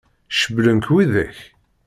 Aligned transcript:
Cewwlen-k 0.39 0.85
widak? 0.93 1.37